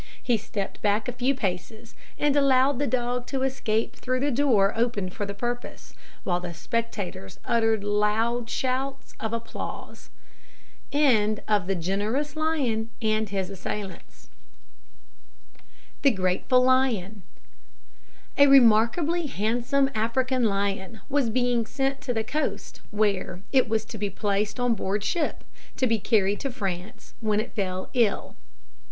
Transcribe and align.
He 0.23 0.35
stepped 0.35 0.81
back 0.81 1.07
a 1.07 1.11
few 1.11 1.35
paces, 1.35 1.93
and 2.17 2.35
allowed 2.35 2.79
the 2.79 2.87
dog 2.87 3.27
to 3.27 3.43
escape 3.43 3.95
through 3.95 4.21
the 4.21 4.31
door 4.31 4.73
opened 4.75 5.13
for 5.13 5.27
the 5.27 5.35
purpose, 5.35 5.93
while 6.23 6.39
the 6.39 6.55
spectators 6.55 7.39
uttered 7.45 7.83
loud 7.83 8.49
shouts 8.49 9.13
of 9.19 9.31
applause. 9.31 10.09
THE 10.91 11.39
GRATEFUL 16.15 16.63
LION. 16.63 17.23
A 18.39 18.47
remarkably 18.47 19.27
handsome 19.27 19.89
African 19.93 20.43
lion 20.45 21.01
was 21.09 21.29
being 21.29 21.65
sent 21.67 22.01
to 22.01 22.11
the 22.11 22.23
coast, 22.23 22.81
where 22.89 23.43
it 23.51 23.69
was 23.69 23.85
to 23.85 23.99
be 23.99 24.09
placed 24.09 24.59
on 24.59 24.73
board 24.73 25.03
ship, 25.03 25.43
to 25.77 25.85
be 25.85 25.99
carried 25.99 26.39
to 26.39 26.49
France, 26.51 27.13
when 27.19 27.39
it 27.39 27.53
fell 27.53 27.91
ill. 27.93 28.35